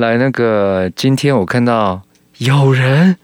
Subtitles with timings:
[0.00, 2.00] 来，那个今天我看到
[2.38, 3.16] 有人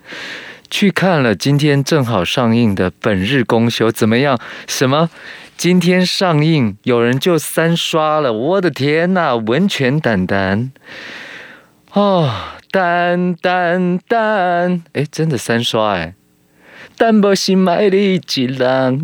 [0.69, 4.39] 去看了，今天正好上映的《本日公休》怎么样？
[4.67, 5.09] 什么？
[5.57, 10.71] 今天上映，有人就三刷了，我的天呐，文泉丹丹，
[11.95, 12.31] 哦，
[12.71, 16.13] 丹丹丹，哎，真的三刷哎，
[16.99, 19.01] 淡薄心爱的吉郎，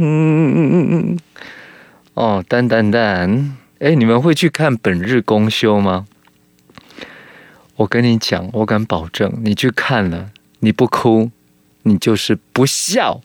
[2.12, 6.04] 哦，丹丹丹，哎，你们会去看《本日公休》吗？
[7.77, 10.30] 我跟你讲，我敢保证，你去看了，
[10.61, 11.30] 你不哭，
[11.82, 13.21] 你就是不孝，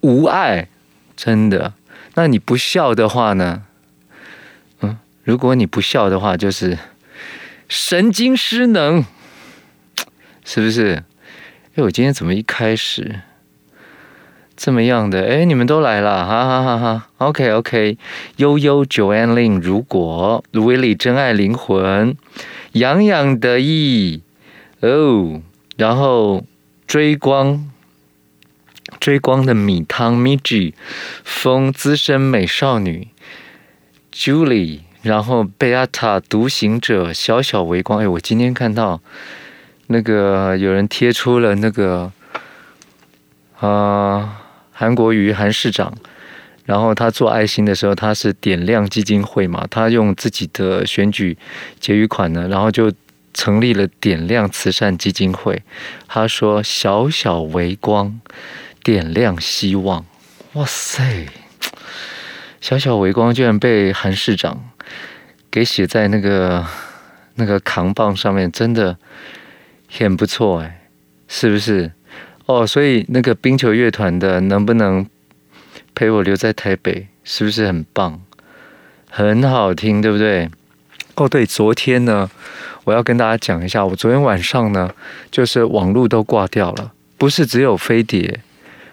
[0.00, 0.68] 无爱。
[1.16, 1.72] 真的，
[2.14, 3.62] 那你不孝的话呢？
[4.80, 6.78] 嗯，如果你不孝的话，就是
[7.70, 9.02] 神经失能，
[10.44, 11.04] 是不是？
[11.74, 13.20] 哎，我今天怎么一开始
[14.54, 15.26] 这么样的？
[15.26, 17.96] 哎，你们都来了，哈哈哈哈！OK OK，
[18.36, 22.14] 悠悠 Joanne 林如果 Willie 真爱灵魂，
[22.78, 24.22] 洋洋得意
[24.80, 25.40] 哦，
[25.76, 26.44] 然后
[26.86, 27.70] 追光。
[29.00, 30.72] 追光的米汤 Miji，
[31.24, 33.08] 风资深美少女
[34.12, 38.00] Julie，然后贝亚塔独行者小小微光。
[38.00, 39.00] 哎，我今天看到
[39.88, 42.12] 那个有人贴出了那个
[43.58, 45.92] 啊、韩国瑜韩市长，
[46.66, 51.38] 然后他做爱心的时候，他是点亮基金会嘛，他用自己的选举
[51.80, 52.92] 结余款呢，然后就
[53.32, 55.62] 成立了点亮慈善基金会。
[56.06, 58.20] 他说小小微光。
[58.86, 60.06] 点亮希望，
[60.52, 61.26] 哇塞！
[62.60, 64.62] 小小微光居然被韩市长
[65.50, 66.64] 给写在那个
[67.34, 68.96] 那个扛棒上面，真的
[69.90, 70.86] 很不错哎，
[71.26, 71.90] 是不是？
[72.44, 75.04] 哦，所以那个冰球乐团的能不能
[75.96, 77.08] 陪我留在台北？
[77.24, 78.20] 是不是很棒？
[79.10, 80.48] 很好听，对不对？
[81.16, 82.30] 哦，对，昨天呢，
[82.84, 84.94] 我要跟大家讲一下，我昨天晚上呢，
[85.30, 88.40] 就是网络都挂掉了，不是只有飞碟。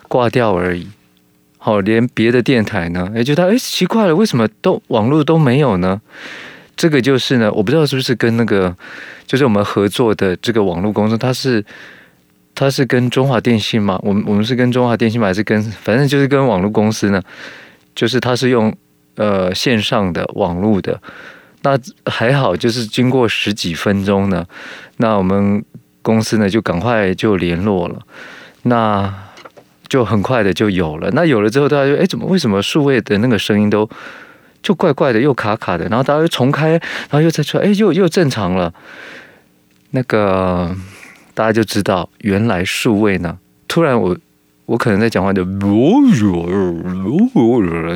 [0.09, 0.87] 挂掉而已，
[1.57, 5.99] 好，连别的电台呢，也觉得哎，奇怪了，为什么都网络都没有呢？
[6.75, 8.75] 这个就是呢，我不知道是不是跟那个，
[9.25, 11.65] 就是我们合作的这个网络公司，它是
[12.55, 13.99] 它是跟中华电信吗？
[14.03, 15.27] 我们我们是跟中华电信吗？
[15.27, 17.21] 还是跟反正就是跟网络公司呢？
[17.95, 18.75] 就是它是用
[19.15, 21.01] 呃线上的网络的，
[21.61, 24.45] 那还好，就是经过十几分钟呢，
[24.97, 25.63] 那我们
[26.01, 27.99] 公司呢就赶快就联络了，
[28.63, 29.13] 那。
[29.89, 33.87] 就很快的就有了，那有了之后，大家就哎，怎么为什么数位的那个声音都
[34.63, 38.73] 就怪怪的，又卡卡的，然后大家又重开，然后又再出来，哎，又又正常了。
[39.91, 40.75] 那个
[41.33, 44.17] 大家就知道，原来数位呢，突然我
[44.65, 45.43] 我可能在讲话就，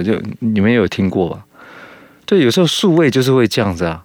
[0.04, 1.46] 就你们有听过吧？
[2.26, 4.04] 对，有时候数位就是会这样子啊。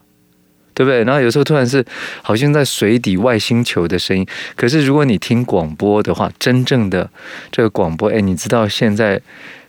[0.74, 1.04] 对不对？
[1.04, 1.84] 然后有时候突然是
[2.22, 4.26] 好像在水底外星球的声音。
[4.56, 7.10] 可是如果你听广播的话，真正的
[7.50, 9.20] 这个广播，哎，你知道现在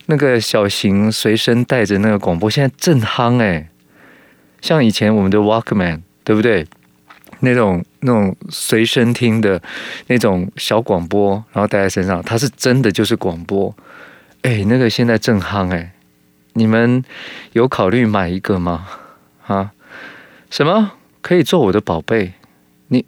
[0.06, 3.68] 那个小型随身带着那个广播，现在正夯哎。
[4.62, 6.66] 像以前我们的 Walkman，对不对？
[7.44, 9.62] 那种那种随身听的
[10.08, 13.76] 那种小广播，然后带在身上，它是真的就是广播。
[14.42, 15.94] 哎，那个现在正夯哎。
[16.56, 17.04] 你们
[17.54, 18.88] 有考虑买一个吗？
[19.48, 19.72] 啊？
[20.50, 22.34] 什么可以做我的宝贝？
[22.90, 23.06] 你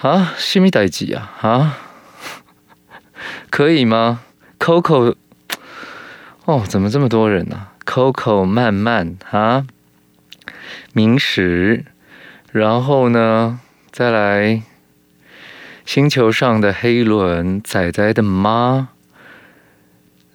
[0.00, 1.78] 啊，西米代吉啊啊，
[3.48, 4.22] 可以吗
[4.58, 5.14] ？Coco，
[6.46, 9.66] 哦，怎么这么多人呢、？Coco 慢慢啊，
[10.92, 11.84] 明石，
[12.52, 13.60] 然后呢，
[13.92, 14.62] 再来
[15.84, 18.88] 星球上的黑轮仔仔的妈，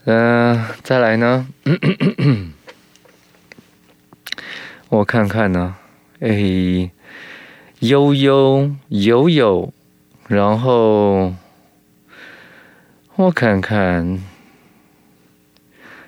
[0.05, 1.47] 嗯、再来呢？
[4.89, 5.75] 我看看呢，
[6.19, 6.89] 哎，
[7.79, 9.73] 悠悠悠悠，
[10.27, 11.33] 然后
[13.15, 14.23] 我看看。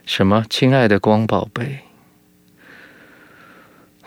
[0.06, 0.45] 什么？
[0.50, 1.87] 亲爱的光宝贝。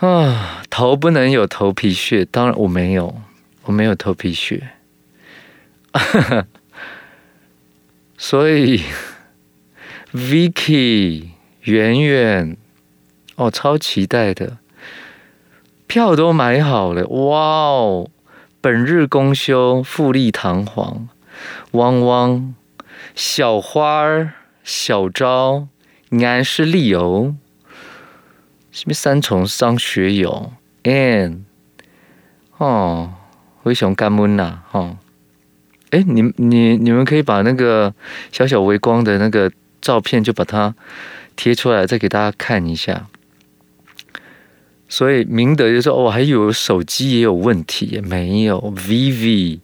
[0.00, 3.20] 啊，头不能有头皮屑，当然我没有，
[3.64, 4.70] 我没有头皮屑，
[8.17, 8.82] 所以
[10.14, 11.29] Vicky
[11.62, 12.56] 圆圆，
[13.37, 14.56] 哦，超期待的。
[15.87, 18.08] 票都买好了，哇哦！
[18.62, 21.08] 本日公休，富丽堂皇，
[21.73, 22.55] 汪汪，
[23.14, 24.32] 小花儿，
[24.62, 25.67] 小昭，
[26.12, 26.94] 安是利
[28.72, 30.52] 什么三重商学友
[30.84, 31.40] ，and
[32.56, 33.12] 哦，
[33.62, 34.96] 灰熊干闷呐，哈，
[35.90, 37.94] 哎，你你你们可以把那个
[38.31, 39.50] 小小微光的那个
[39.81, 40.75] 照片，就把它
[41.37, 43.08] 贴出来，再给大家看一下。
[44.88, 48.61] 所以明德就说：“哦，还有手机也有问题，没有。
[48.76, 49.61] ”Vivi、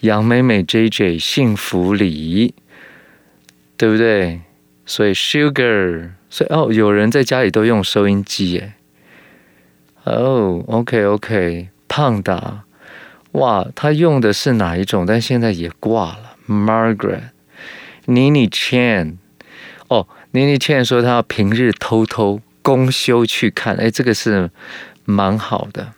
[0.00, 2.54] 杨美美、JJ、幸福里，
[3.76, 4.40] 对不对？
[4.88, 8.72] 所以 Sugar，所以哦，有人在家里都用收音机耶。
[10.02, 12.64] 哦，OK OK，胖达，
[13.32, 15.06] 哇，他用的是哪一种？
[15.06, 16.36] 但现在也挂了。
[16.48, 17.28] Margaret、
[18.06, 19.18] Nini Chan，
[19.88, 22.40] 哦，Nini Chan 说他要平日偷偷。
[22.60, 24.50] 公休去看，哎，这个是
[25.06, 25.94] 蛮好的。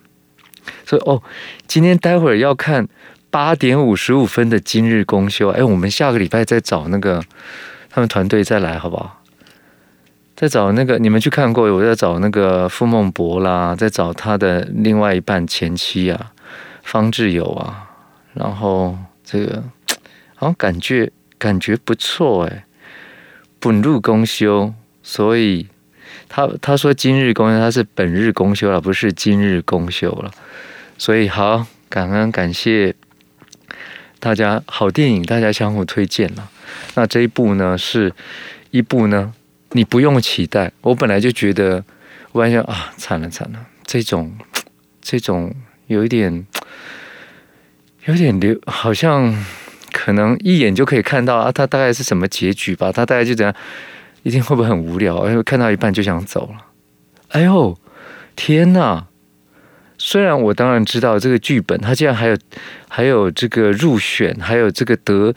[0.86, 1.20] 所以哦，
[1.66, 2.86] 今天待会儿要看
[3.28, 5.48] 八点五十五分的今日公休。
[5.48, 7.24] 哎，我们下个礼拜再找那个
[7.90, 9.22] 他们团队再来，好不好？
[10.34, 16.32] 再找那个你们去看过，我在找那个傅孟博啦，再找他的另外一半前妻啊，
[16.82, 17.90] 方志友啊，
[18.32, 19.62] 然后这个
[20.36, 22.64] 好像感觉感觉不错哎，
[23.58, 24.72] 本日公休，
[25.02, 25.66] 所以。
[26.32, 30.30] 他他说今日公休，他是本日公休了，不是今日公休了。
[30.96, 32.94] 所以好，感恩感谢
[34.20, 36.48] 大家，好电影大家相互推荐了。
[36.94, 38.12] 那这一部呢，是
[38.70, 39.32] 一部呢，
[39.72, 40.72] 你不用期待。
[40.80, 41.84] 我本来就觉得，
[42.32, 44.36] 我还想啊，惨了惨了，这种
[45.00, 45.54] 这种
[45.86, 46.46] 有一点
[48.06, 49.44] 有点流，好像
[49.92, 52.92] 可能一眼就可以看到啊，他大概是什么结局吧？
[52.92, 53.54] 他大概就这样。
[54.22, 55.16] 一定会不会很无聊？
[55.20, 56.66] 哎，看到一半就想走了。
[57.28, 57.74] 哎呦，
[58.36, 59.06] 天哪！
[59.96, 62.36] 虽然我当然知道这个剧本，它竟然还有
[62.86, 65.34] 还有这个入选，还有这个得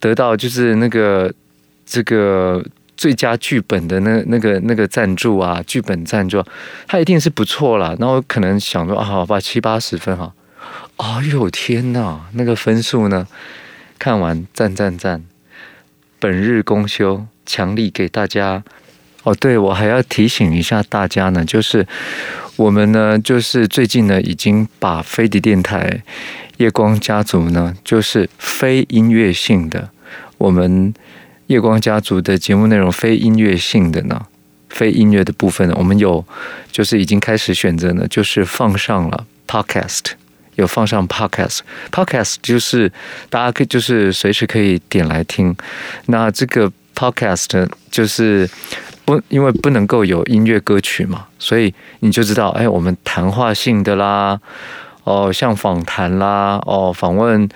[0.00, 1.32] 得到就是那个
[1.84, 2.64] 这个
[2.96, 6.44] 最佳剧本的那那个那个赞助啊，剧本赞助，
[6.86, 7.94] 它一定是不错啦。
[7.98, 10.32] 那我可能想说啊，好吧，七八十分哈。
[10.96, 12.20] 哎呦，天哪！
[12.34, 13.26] 那个分数呢？
[13.98, 15.24] 看完赞赞赞！
[16.18, 17.26] 本日公休。
[17.46, 18.64] 强力给大家
[19.22, 21.86] 哦，对，我还要提醒一下大家呢，就是
[22.56, 26.02] 我们呢，就是最近呢，已经把飞碟电台
[26.58, 29.90] 夜光家族呢，就是非音乐性的，
[30.38, 30.92] 我们
[31.48, 34.26] 夜光家族的节目内容非音乐性的呢，
[34.68, 36.24] 非音乐的部分呢，我们有
[36.70, 40.02] 就是已经开始选择呢，就是放上了 Podcast，
[40.54, 42.92] 有放上 Podcast，Podcast 就是
[43.28, 45.56] 大家可以就是随时可以点来听，
[46.06, 46.72] 那这个。
[46.96, 48.48] Podcast 就是
[49.04, 54.40] 不，因为不能够有音乐歌曲嘛，所以你就知道，哎，我们谈话性的啦，
[55.04, 57.48] 哦，像访谈啦，哦，访问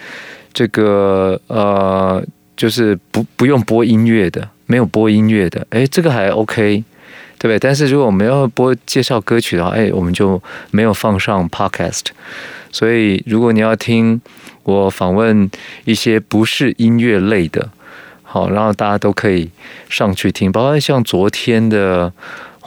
[0.52, 2.22] 这个呃，
[2.56, 6.84] 就是不不用播音乐的，没有播音乐的，哎，这个还 OK，
[7.38, 7.58] 对不对？
[7.58, 10.40] 但是如果我们要播介绍歌曲的话，哎，我们就
[10.70, 12.06] 没有放上 Podcast。
[12.70, 14.20] 所以如果你要听
[14.62, 15.50] 我访问
[15.84, 17.70] 一些不是音乐类的。
[18.30, 19.50] 好，然后大家都可以
[19.88, 22.12] 上去听，包括像昨天的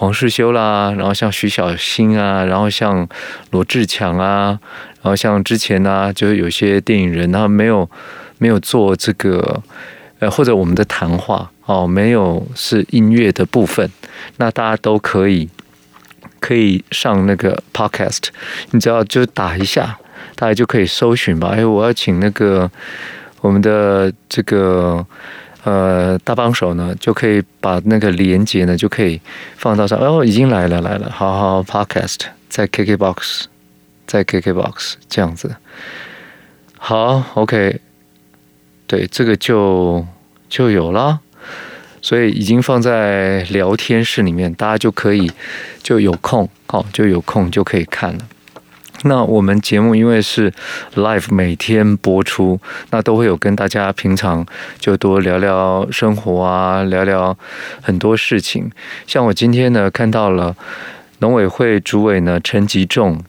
[0.01, 3.07] 黄世修啦，然后像徐小新啊，然后像
[3.51, 4.59] 罗志强啊，
[4.99, 7.87] 然后像之前呢、就是有些电影人他没有
[8.39, 9.61] 没有做这个，
[10.17, 13.87] 呃，或者我们的谈话哦，没有是音乐的部分，
[14.37, 15.47] 那大家都可以
[16.39, 18.29] 可以上那个 podcast，
[18.71, 19.99] 你只要就打一下，
[20.33, 21.49] 大家就可以搜寻吧。
[21.49, 22.67] 哎，我要请那个
[23.41, 25.05] 我们的这个。
[25.63, 29.21] 呃，大帮手呢，就可以把那个连接呢，就可以
[29.57, 29.99] 放到上。
[29.99, 32.17] 哦，已经来了，来了，好好，Podcast
[32.49, 33.43] 在 KKBOX，
[34.07, 35.55] 在 KKBOX 这样子。
[36.77, 37.79] 好，OK，
[38.87, 40.03] 对，这个就
[40.49, 41.19] 就有了，
[42.01, 45.31] 所以已经放在聊天室里面，大家就可以
[45.83, 48.27] 就有空，好，就有空就可以看了。
[49.03, 50.53] 那我们节目因为是
[50.93, 52.59] live 每天播出，
[52.91, 54.45] 那都会有跟大家平常
[54.77, 57.35] 就多聊聊生活啊，聊聊
[57.81, 58.71] 很多事情。
[59.07, 60.55] 像我今天呢看到了
[61.19, 63.19] 农委会主委呢陈吉仲，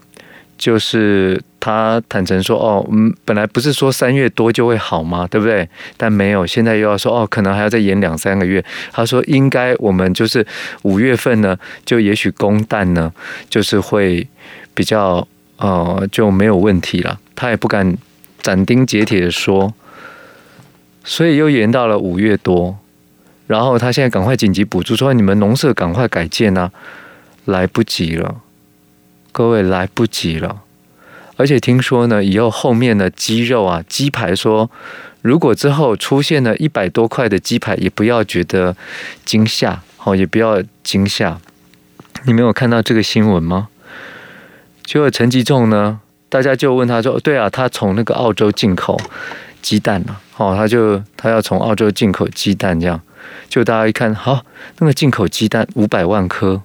[0.58, 5.26] 就是他坦诚说哦，嗯，本来不是说三月多就会好吗？
[5.30, 5.66] 对不对？
[5.96, 8.62] 但没有，现在又要说哦，可能还要再延两三个月。
[8.92, 10.46] 他说应该我们就是
[10.82, 13.10] 五月份呢，就也许公蛋呢，
[13.48, 14.28] 就是会
[14.74, 15.26] 比较。
[15.62, 17.20] 呃，就没有问题了。
[17.36, 17.96] 他也不敢
[18.40, 19.72] 斩钉截铁的说，
[21.04, 22.76] 所以又延到了五月多。
[23.46, 26.72] 然后他现在赶快紧急补助，说你们农舍赶快改建啊，
[27.44, 28.40] 来不及了，
[29.30, 30.62] 各位来不及了。
[31.36, 34.70] 而且听说呢，以后后面的鸡肉啊，鸡排说，
[35.20, 38.76] 如果之后出现了一百多块的鸡排，也不要觉得
[39.24, 41.38] 惊吓，好，也不要惊吓。
[42.24, 43.68] 你没有看到这个新闻吗？
[44.84, 49.00] 结果陈吉仲呢，大家就问他说：“对啊，他从那个澳洲进口
[49.60, 53.00] 鸡蛋了，哦，他就他要从澳洲进口鸡蛋这样。
[53.48, 54.44] 就大家一看，好，
[54.78, 56.60] 那个进口鸡蛋五百万颗，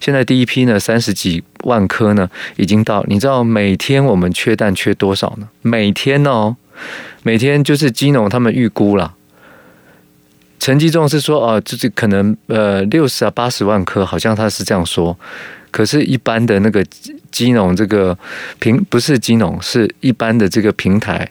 [0.00, 5.48] 现在第一批呢三十几万颗呢已经到，你知道每天我们缺蛋缺多少呢？
[5.62, 6.56] 每天哦，
[7.22, 9.14] 每天就是基农他们预估了。
[10.58, 15.16] 陈吉仲是说哦，就是可能呃六十啊八十万颗，好像他是这样说。
[15.72, 16.84] 可是，一般的那个
[17.30, 18.16] 金融这个
[18.60, 21.28] 平不是金融，是一般的这个平台，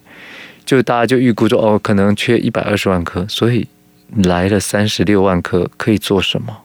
[0.66, 3.68] 就大家就预估说哦，可能缺一百二十万颗，所以
[4.16, 6.64] 来了三十六万颗，可以做什么？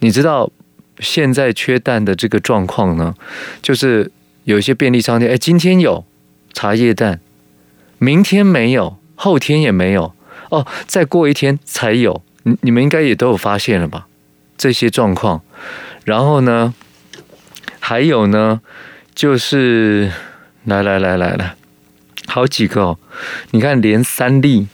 [0.00, 0.50] 你知道
[0.98, 3.14] 现在缺蛋的这个状况呢？
[3.62, 4.12] 就是
[4.44, 6.04] 有一些便利商店，哎，今天有
[6.52, 7.18] 茶叶蛋，
[7.96, 10.12] 明天没有，后天也没有。
[10.50, 14.06] 哦，再过一天才有，你你们应该也都有发现了吧？
[14.58, 15.42] 这些状况，
[16.04, 16.74] 然后呢，
[17.80, 18.60] 还有呢，
[19.14, 20.10] 就是
[20.64, 21.54] 来来来来来，
[22.26, 22.98] 好几个哦，
[23.50, 24.66] 你看连三立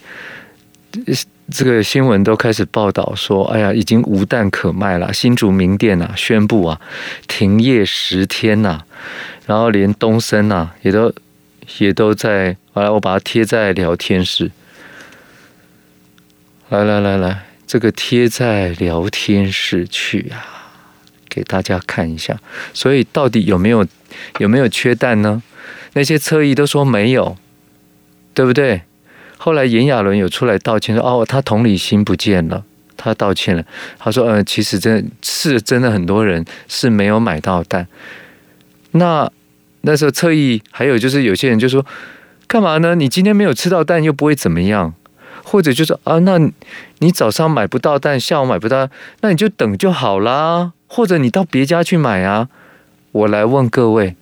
[1.50, 5.12] 这个新闻都开始报道说，哎呀，已经无蛋可卖了。
[5.12, 6.80] 新竹名店啊，宣布啊，
[7.26, 8.82] 停业十天呐、
[9.46, 11.12] 然后连东森啊，也都
[11.78, 14.50] 也都在，来，我把它贴在聊天室。
[16.68, 20.57] 来来来来，这个贴在聊天室去啊，
[21.38, 22.36] 给大家看一下。
[22.74, 23.86] 所以到底有没有
[24.38, 25.40] 有没有缺蛋呢？
[25.92, 27.36] 那些侧翼都说没有，
[28.34, 28.82] 对不对？
[29.36, 32.64] 后来炎亚纶有出来道歉说：“哦，他同理心不见了，
[32.96, 33.64] 他道歉了。”
[33.98, 37.86] 他说：“呃，其实真是真的很多人是没有买到蛋。”
[38.92, 39.30] 那
[39.82, 41.86] 那时候侧翼还有就是有些人就说
[42.48, 42.96] ：“干嘛呢？
[42.96, 44.94] 你今天没有吃到蛋又不会怎么样。”
[45.44, 46.38] 或者就是啊，那
[46.98, 48.90] 你早上买不到蛋，下午买不到，
[49.22, 50.72] 那你就等就好啦。
[50.88, 52.48] 或者你到别家去买啊。
[53.12, 54.16] 我来问各位，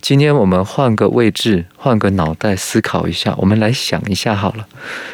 [0.00, 4.66] 今天我们换个位置，换个脑袋思考一下，我们来想一下好了。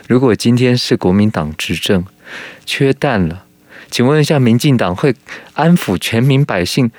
[0.07, 2.05] 如果今天是国民党执政，
[2.65, 3.45] 缺蛋了，
[3.91, 5.15] 请问一下，民进党会
[5.55, 6.91] 安抚全民百姓，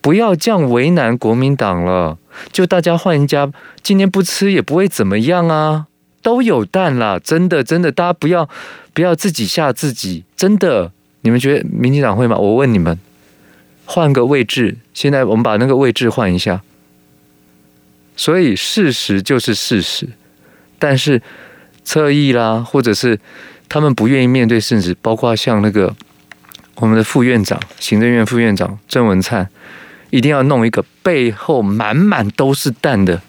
[0.00, 2.18] 不要这样为难国民党了，
[2.52, 3.50] 就大家换一家，
[3.82, 5.86] 今天不吃也不会怎么样啊。
[6.22, 8.46] 都有蛋啦，真的真的，大家不要
[8.92, 12.36] 不要自己吓自己，真的，你们觉得民进党会吗？
[12.36, 12.98] 我问你们，
[13.92, 16.62] 换个位置，现在我们把那个位置换一下。
[18.16, 20.06] 所以事实就是事实，
[20.78, 21.20] 但是
[21.82, 23.18] 侧翼啦，或者是
[23.68, 25.92] 他们不愿意面对事实，包括像那个
[26.76, 29.48] 我们的副院长、行政院副院长郑文灿，
[30.10, 33.20] 一定要弄一个背后满满都是蛋的。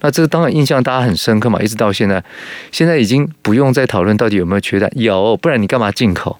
[0.00, 2.24] 那这个当然印象大家很深刻嘛，一直到现在，
[2.70, 6.38] 现在已经不用再讨论到底有没有缺蛋，有，不然你干嘛进口，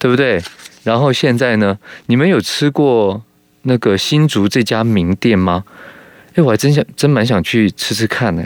[0.00, 0.42] 对不对？
[0.84, 1.76] 然后现在呢，
[2.06, 3.24] 你们有吃过
[3.62, 5.64] 那个新竹这家名店吗？
[6.36, 8.44] 哎，我还真想，真蛮想去吃吃看呢。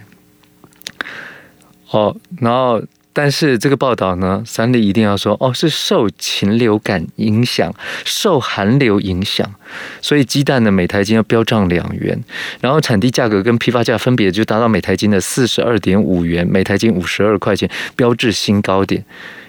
[1.91, 2.83] 哦，然后。
[3.11, 9.53] 但是这个报道呢，三立一定要说哦，是受禽流感影响，受寒流影响，
[10.01, 12.23] 所以鸡蛋呢，每台斤要飙涨两元，
[12.61, 19.05] 然后产地价格跟批发价分别就达到每台斤的四十二点五元，每台斤五十二块钱，标志新高点。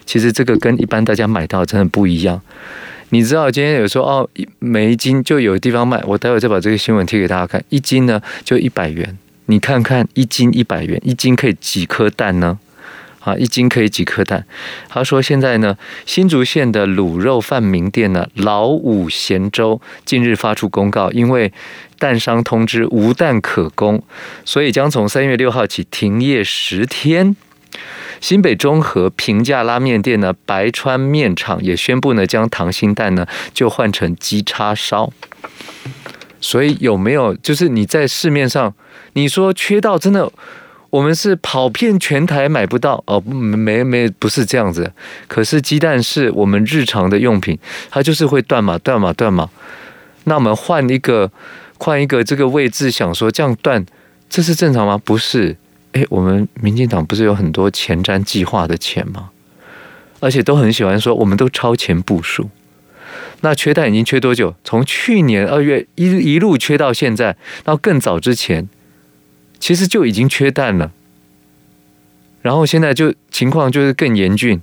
[0.10, 2.42] 其实这个跟一般大家买到真的不一样。
[3.10, 12.58] 你知道今天有说哦，每一斤就有地方卖，我待会再把这个新闻贴给大家看，一斤呢就一百元，你看看一斤一百元，一斤可以几颗蛋呢？
[13.20, 14.44] 啊，一斤可以几颗蛋？
[14.88, 21.54] 他说现在呢，新竹县的卤肉饭名店呢，老五咸粥近日发出公告，因为
[22.00, 24.02] 蛋商通知无蛋可供，
[24.44, 27.36] 所以将从三月六号起停业十天。
[28.20, 35.12] 新北中和平价拉面店呢，白川面厂也宣布呢，将溏心蛋呢就换成鸡叉烧。
[36.42, 38.74] 所以有没有就是你在市面上
[39.14, 40.32] 你说缺到真的？
[40.92, 44.92] 我们是跑遍全台买不到哦，没没不是这样子。
[45.28, 47.60] 可是鸡蛋是我们日常的用品，
[47.92, 49.50] 它就是会断嘛断嘛断嘛。
[50.24, 51.32] 那我们换一个
[51.78, 53.86] 换一个这个位置，想说这样断，
[54.28, 54.98] 这是正常吗？
[54.98, 55.58] 不是。
[55.94, 59.32] 诶，我们民进党不是有很多前瞻计划的钱吗？
[60.20, 62.50] 而且都很喜欢说我们都超前部署。
[63.42, 64.56] 那缺蛋已经缺多久？
[64.64, 68.68] 从去年二月一一路缺到现在，到更早之前。
[69.60, 70.94] 其实就已经缺蛋了，
[72.42, 74.62] 然后现在就情况就是更严峻。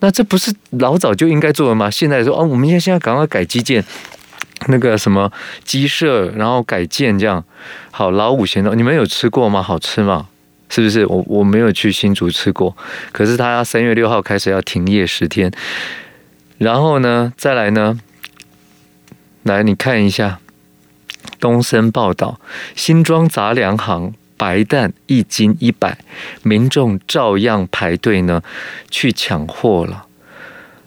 [0.00, 1.90] 那这不是老早就应该做的吗？
[1.90, 3.82] 现在说哦，我们现在现在赶快改基建，
[4.66, 5.32] 那个什么
[5.64, 7.42] 鸡舍，然后改建这样。
[7.90, 9.62] 好，老五咸粥，你们有吃过吗？
[9.62, 10.28] 好吃吗？
[10.68, 11.06] 是不是？
[11.06, 12.76] 我我没有去新竹吃过，
[13.12, 15.50] 可是他三月六号开始要停业十天，
[16.58, 17.98] 然后呢，再来呢，
[19.44, 20.40] 来你看一下。
[21.40, 22.40] 东森报道，
[22.74, 25.98] 新庄杂粮行白蛋一斤一百，
[26.42, 28.42] 民众照样排队呢
[28.90, 30.06] 去抢货了。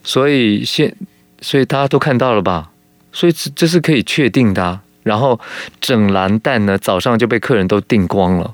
[0.03, 0.95] 所以现，
[1.39, 2.71] 所以大家都看到了吧？
[3.11, 4.81] 所以这这是可以确定的啊。
[5.03, 5.39] 然后
[5.79, 8.53] 整篮蛋呢，早上就被客人都订光了。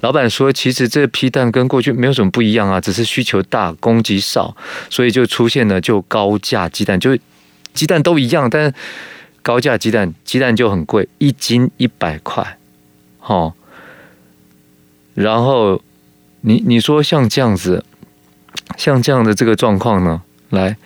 [0.00, 4.56] 老板说，其实这批蛋跟过去没有什么不一样啊，只是需求大，供给少，
[4.88, 7.18] 所以就出现了就高价鸡蛋，就
[7.74, 8.72] 鸡蛋都一样，但
[9.42, 12.58] 高价鸡蛋鸡蛋就很贵，一斤一百块，
[13.20, 13.52] 哦。
[15.14, 15.82] 然后
[16.40, 17.84] 你你说像这样子，
[18.76, 20.76] 像这样的这个状况呢，来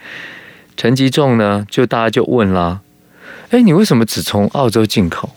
[0.76, 2.80] 陈吉仲呢，就大家就问啦，
[3.50, 5.30] 哎，你为什么只从澳洲进口？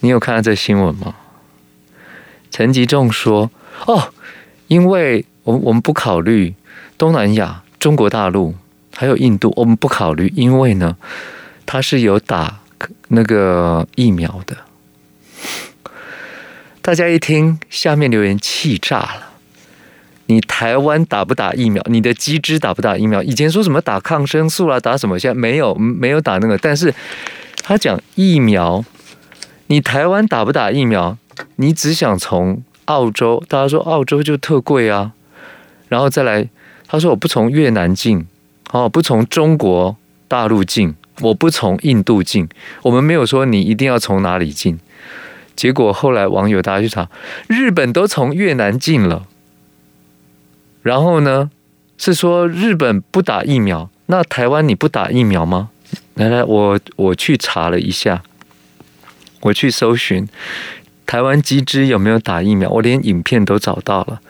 [0.00, 1.14] 你有看到这新闻吗？
[2.50, 3.50] 陈吉仲说
[3.86, 4.12] ：“哦，
[4.68, 6.54] 因为我们我们不考虑
[6.98, 8.54] 东南亚、中国大陆
[8.94, 10.98] 还有印度，我们不考虑，因为呢，
[11.64, 12.60] 他是有打
[13.08, 14.58] 那个疫苗的。”
[16.82, 19.33] 大家一听，下面留言气炸了。
[20.26, 21.82] 你台湾打不打疫苗？
[21.88, 23.22] 你的鸡只打不打疫苗？
[23.22, 25.18] 以前说什么打抗生素啦，打什么？
[25.18, 26.56] 现在没有，没有打那个。
[26.58, 26.94] 但是
[27.62, 28.84] 他讲疫苗，
[29.66, 31.16] 你台湾打不打疫苗？
[31.56, 35.12] 你只想从澳洲，大家说澳洲就特贵啊，
[35.88, 36.48] 然后再来，
[36.86, 38.26] 他说我不从越南进，
[38.70, 39.96] 哦，不从中国
[40.28, 42.48] 大陆进，我不从印度进，
[42.82, 44.78] 我们没有说你一定要从哪里进。
[45.56, 47.08] 结果后来网友大家去查，
[47.46, 49.26] 日本都从越南进了，
[50.84, 51.50] 然后呢
[51.98, 55.70] 是说日本不打疫苗，那台湾你不打疫苗吗？
[56.14, 58.22] 来来，我我去查了一下，
[59.40, 60.28] 我去搜寻。
[61.06, 62.68] 台湾机制有没有打疫苗？
[62.70, 64.20] 我连影片都找到了，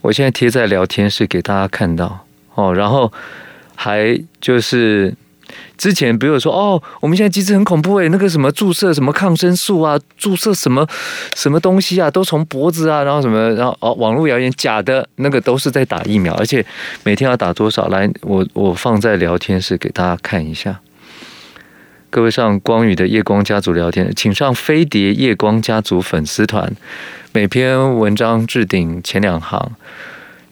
[0.00, 2.74] 我现在贴在聊天室给大家看到哦。
[2.74, 3.12] 然后
[3.74, 5.14] 还就是
[5.76, 10.86] 之前比如说哦，我们现在机制很恐怖诶，那个什么注射什么抗生素啊，注射什么
[11.34, 16.64] 什么东西啊，都从脖子啊，然后什么，然后哦，网络谣言假的，那个都是在打疫苗，而且
[17.04, 17.88] 每天要打多少？
[17.88, 20.80] 来，我我放在聊天室给大家看一下。
[22.10, 26.72] 各位上光宇的夜光家族聊天，请上飞碟夜光家族粉丝团。
[27.32, 29.70] 每篇文章置顶前两行，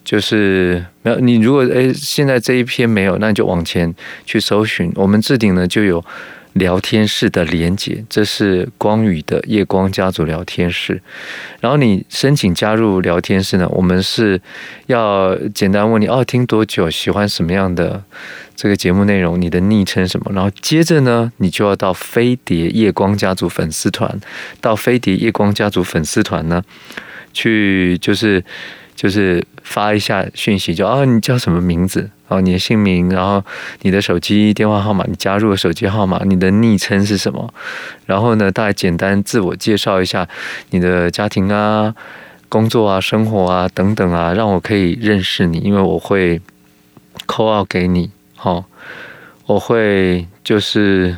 [0.09, 1.35] 就是没有你。
[1.35, 3.94] 如果诶现在这一篇没有，那你就往前
[4.25, 4.90] 去搜寻。
[4.94, 6.03] 我们置顶呢就有
[6.55, 10.99] 聊天室的连接，这是光宇的夜光家族聊天室。
[11.61, 14.40] 然后你申请加入聊天室呢，我们是
[14.87, 18.03] 要简单问你哦，听多久，喜欢什么样的。
[18.57, 20.33] 这个节目内容，你的昵称什么？
[20.35, 24.18] 然后接着呢，你就要到飞碟夜光家族粉丝团，
[24.62, 26.64] 到飞碟夜光家族粉丝团呢，
[27.35, 28.42] 去就是
[28.98, 32.11] 就是发一下讯息，就啊，你叫什么名字？
[32.26, 33.40] 哦，你的姓名，然后
[33.82, 37.54] 你的手机电话号码，你加入的手机号码，你的昵称是什么？
[38.06, 40.28] 然后呢，大概简单自我介绍一下
[40.70, 41.94] 你的家庭啊、
[42.48, 46.40] 工作啊、生活啊等等啊，让我可以认识你，因为我会
[47.28, 48.11] call out 给你。
[48.34, 48.64] 好，
[49.46, 51.16] 我会就是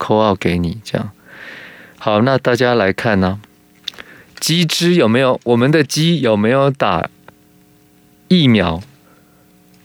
[0.00, 1.10] call out 给你这样。
[1.96, 3.40] 好，那大家来看呢，
[4.40, 5.40] 鸡只有没有？
[5.44, 7.08] 我们的鸡有没有打
[8.28, 8.82] 疫苗？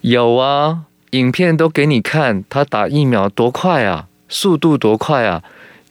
[0.01, 5.43] 有啊，影片都给你看，他打疫苗多快啊，速度多快啊！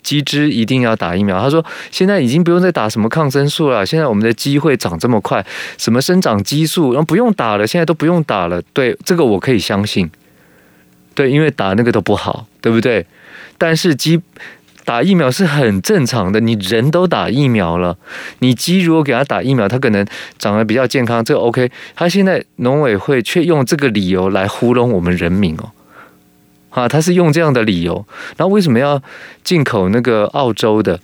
[0.02, 1.40] 鸡只一定要打疫苗。
[1.40, 5.44] 他说现在已经不用再打什么抗生素了，现在我们的鸡会长这么快，
[5.76, 8.62] 什么生长激素，然后不用打了，现在都不用打了。
[8.72, 10.10] 对，这个我可以相信。
[11.14, 13.04] 对，因为打那个都不好，对不对？
[13.58, 14.20] 但是鸡
[14.84, 17.96] 打疫苗是很正常的，你人都打疫苗了，
[18.40, 20.04] 你鸡如果给它打疫苗，它可能
[20.38, 21.70] 长得比较健康，这个 OK。
[21.94, 25.70] 他现在农委会却用这个理由来糊弄我们人民哦，
[26.70, 28.04] 啊，他是用这样的理由，
[28.38, 29.00] 那为什么要
[29.44, 30.98] 进口那个澳洲的？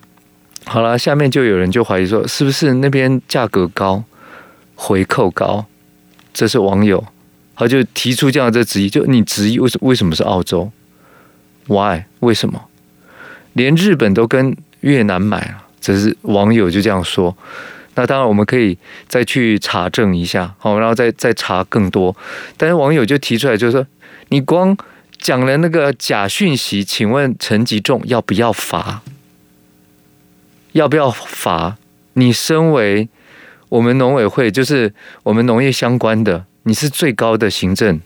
[0.65, 4.03] 好了，下面就有人就怀疑说，是不是那边价格高，
[4.75, 5.67] 回扣高？
[6.33, 7.05] 这是网友。
[7.59, 10.71] 他就提出这样的质疑，就你质疑为什为什么是澳洲
[11.69, 12.03] ？Why？
[12.21, 12.61] 为什么？
[13.57, 17.37] 连日本都跟越南买了，只是网友就这样说。
[17.95, 18.77] 那当然我们可以
[19.09, 22.14] 再去查证一下，好，然后再再查更多。
[22.59, 23.87] 但是网友就提出来，就是说
[24.29, 24.77] 你光
[25.16, 29.03] 讲了那个假讯息，请问陈吉仲要不要罚？
[30.73, 31.79] 要不要罚？
[32.12, 33.09] 你身为
[33.71, 34.92] 我们农委会，就是
[35.23, 36.45] 我们农业相关的。
[36.64, 37.99] 你是最高的行政，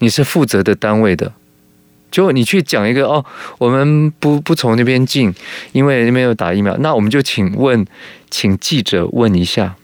[0.00, 1.32] 你是负责的单位的，
[2.10, 3.24] 就你去讲一个哦，
[3.58, 5.32] 我们不不从那边进，
[5.72, 6.76] 因为那边有打疫苗。
[6.78, 7.86] 那我们就请问，
[8.30, 9.76] 请记者问一下，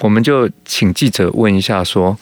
[0.00, 2.18] 我们就请记者问一下，说，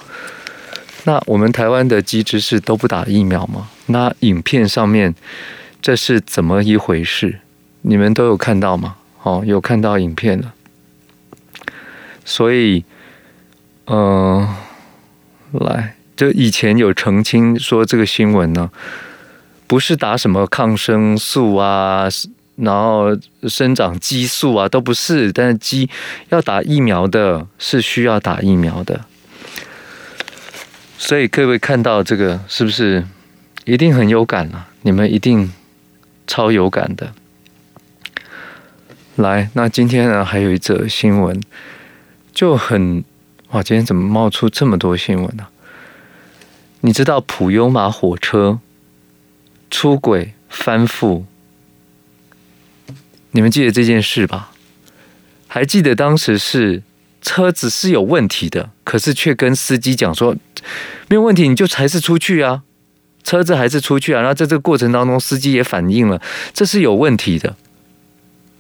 [1.05, 3.68] 那我们台湾的鸡只是都不打疫苗吗？
[3.87, 5.14] 那影片上面
[5.81, 7.40] 这是怎么一回事？
[7.83, 8.96] 你们都有看到吗？
[9.22, 10.52] 哦，有看到影片了。
[12.24, 12.85] 所以，
[13.87, 14.48] 嗯、
[15.52, 18.70] 来，就以前有澄清说这个新闻呢，
[19.66, 22.06] 不是打什么抗生素啊，
[22.54, 23.08] 然后
[23.48, 25.32] 生长激素啊，都不是。
[25.32, 25.90] 但是鸡
[26.28, 29.04] 要打疫苗的，是需要打疫苗的。
[30.96, 33.04] 所以各位看到这个，是不是
[33.64, 34.68] 一定很有感啊？
[34.82, 35.52] 你们一定
[36.28, 37.12] 超有感的。
[39.16, 41.42] 来，那今天呢，还有一则新闻。
[42.32, 43.02] 就很
[43.50, 43.61] 哇！
[43.61, 45.44] 今天怎么冒出这么多新闻呢、
[46.83, 48.61] 你知道普悠玛火车
[49.71, 51.25] 出轨翻覆？
[53.31, 54.53] 你们记得这件事吧？
[55.49, 56.83] 还记得当时是
[57.21, 60.37] 车子是有问题的，可是却跟司机讲说
[61.09, 62.62] 没有问题，你就还是出去啊，
[63.25, 64.21] 车子还是出去啊。
[64.21, 66.21] 然后在这个过程当中，司机也反映了
[66.53, 67.57] 这是有问题的，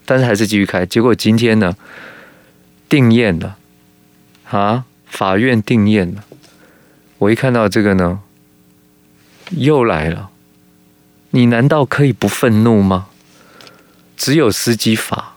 [0.06, 0.86] 但是还是继续开。
[0.86, 1.76] 结果今天呢，
[2.88, 3.58] 定验了。
[4.48, 4.84] 啊！
[5.06, 6.24] 法院定谳了。
[7.22, 8.18] 我一看到这个呢，
[9.50, 10.30] 又来了。
[11.30, 13.06] 你难道可以不愤怒吗？
[14.16, 15.36] 只有司机法，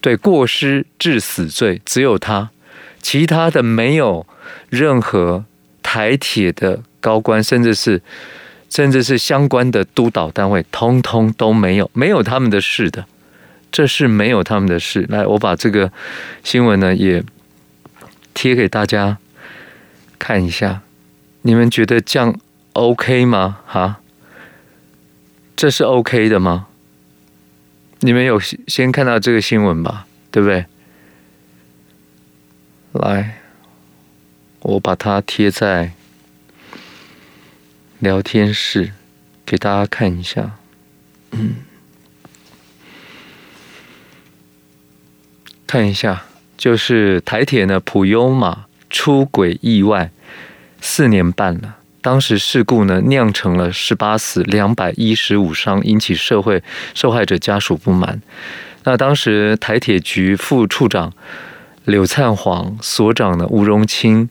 [0.00, 2.50] 对，过失致死罪只有他，
[3.02, 4.26] 其他的没有
[4.68, 5.44] 任何
[5.82, 8.00] 台铁的高官，甚至是
[8.70, 13.06] 甚至是相关的督导单位，通通都没有，没有他们的事的。
[13.72, 15.04] 这是没有他们的事。
[15.08, 15.90] 来，我把这个
[16.44, 17.24] 新闻呢也。
[18.38, 19.16] 贴给大家
[20.18, 20.82] 看一下，
[21.42, 22.38] 你们觉得这样
[22.72, 23.60] OK 吗？
[23.66, 24.00] 哈，
[25.54, 26.66] 这是 OK 的吗？
[28.00, 30.06] 你们有先看到这个新闻吧？
[30.30, 30.66] 对不对？
[32.92, 33.40] 来，
[34.60, 35.92] 我把它贴在
[37.98, 38.92] 聊天室，
[39.44, 40.58] 给大家看一下。
[41.30, 41.56] 嗯，
[45.66, 46.24] 看一下。
[46.56, 48.65] 就是台铁呢，普悠玛
[48.96, 50.10] 出轨意外
[50.80, 51.76] 四年半了。
[52.00, 56.62] 当时事故呢酿成了十八死两百一十五伤，引起社会
[56.94, 58.22] 受害者家属不满。
[58.84, 61.12] 那当时台铁局副处长
[61.84, 64.30] 柳灿煌、所长呢吴荣清，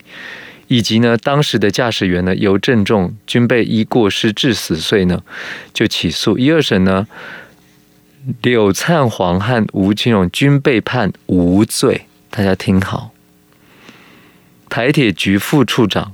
[0.67, 5.21] 以及呢当时的驾驶员呢尤正仲，均被依过失致死罪呢
[5.73, 6.39] 就起诉。
[6.39, 7.05] 一二审呢，
[8.41, 12.07] 柳灿煌和吴清荣均被判无罪。
[12.31, 13.11] 大家听好，
[14.75, 16.11] 台铁局副处长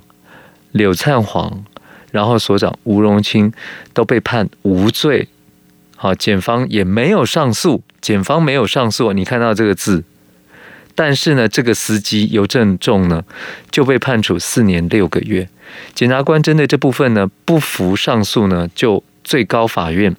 [0.71, 1.63] 柳灿煌，
[2.11, 3.51] 然后所长吴荣清
[3.91, 5.27] 都被判无罪。
[5.95, 9.13] 好，检方也没有上诉，检方没有上诉。
[9.13, 10.03] 你看到这个字，
[10.93, 13.23] 但是呢，这个司机尤正仲呢
[13.71, 15.49] 就被判处四年六个月。
[15.95, 20.15] 检察官针对这部分呢不服上诉呢，就最高法院。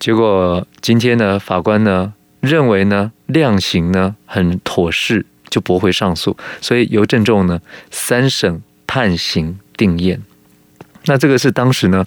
[0.00, 2.14] 结果今天呢，法官呢。
[2.40, 10.20] 认为呢量刑呢很妥适，就驳回上诉，所以尤正仲呢三审判刑定谳。
[11.06, 12.06] 那这个是当时呢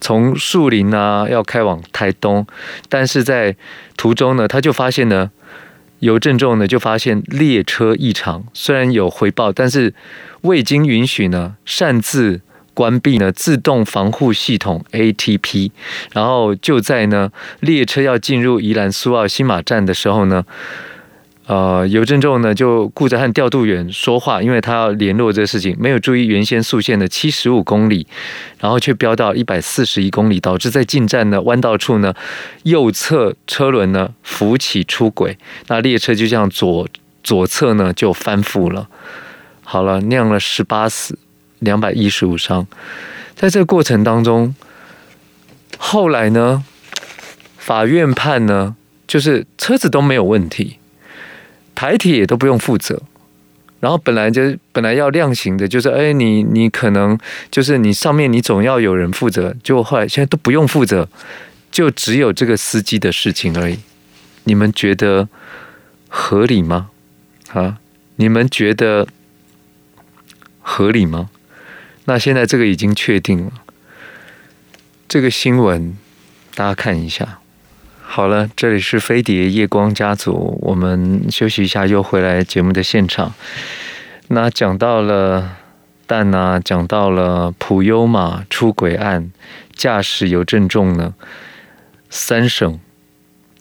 [0.00, 2.46] 从树林啊要开往台东，
[2.88, 3.56] 但是在
[3.96, 5.30] 途中呢他就发现呢
[6.00, 9.94] 尤正仲呢就发现列车异常，虽然有回报，但是
[10.42, 12.40] 未经允许呢擅自。
[12.74, 15.70] 关闭呢自动防护系统 ATP，
[16.14, 17.30] 然后就在呢
[17.60, 20.46] 列车要进入宜兰苏澳新马站的时候呢，
[21.46, 28.06] 呃，尤正仲呢就顾着和调度员说话，因为他要联络这个事情，没有注意原先速限的七十五公里，
[28.60, 32.14] 然后却飙到一百四十一公里，导致在进站的弯道处呢
[32.62, 36.86] 右侧车轮呢浮起出轨，那列车就这样左
[37.22, 38.88] 左侧呢就翻覆了，
[39.62, 41.18] 好了，酿了十八死。
[41.62, 42.66] 两百一十五伤，
[43.36, 44.52] 在这个过程当中，
[45.78, 46.64] 后来呢，
[47.56, 48.74] 法院判呢，
[49.06, 50.78] 就是车子都没有问题，
[51.82, 53.02] 台铁也都不用负责，
[53.80, 57.18] 然后本来就本来要量刑的，就是哎，你你可能
[57.50, 61.08] 就是你上面你总要有人负责，就后来现在都不用负责，
[61.72, 63.80] 就只有这个司机的事情而已。
[64.44, 65.28] 你们觉得
[66.08, 66.90] 合理吗？
[67.52, 67.78] 啊，
[68.14, 69.08] 你们觉得
[70.60, 71.30] 合理吗？
[72.04, 73.52] 那现在这个已经确定了，
[75.08, 75.98] 这个新闻
[76.54, 77.40] 大家看一下。
[78.14, 83.32] 好了，这里是飞碟夜光家族，我们休息一下，又回来节目的现场。
[84.28, 85.56] 那讲到了
[86.06, 89.32] 但呢，讲到了普悠玛出轨案，
[89.74, 91.14] 驾驶尤正仲呢，
[92.10, 92.78] 三审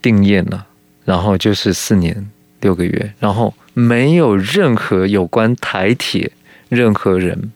[0.01, 0.67] 定谳了，
[1.05, 6.29] 然后就是四年六个月，然后没有任何有关台铁
[6.67, 7.53] 任何人。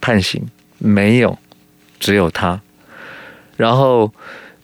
[0.00, 1.38] 判刑没有，
[2.00, 2.60] 只有他。
[3.56, 4.12] 然后